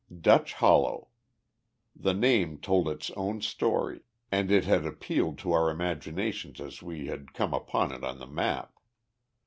[0.19, 1.09] Dutch Hollow!
[1.95, 7.05] The name told its own story, and it had appealed to our imaginations as we
[7.05, 8.73] had come upon it on the map.